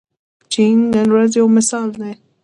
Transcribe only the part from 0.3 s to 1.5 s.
چین نن ورځ یو